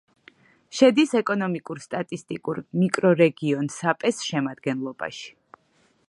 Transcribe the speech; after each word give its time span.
შედის 0.77 1.11
ეკონომიკურ-სტატისტიკურ 1.19 2.61
მიკრორეგიონ 2.83 3.69
საპეს 3.75 4.23
შემადგენლობაში. 4.31 5.29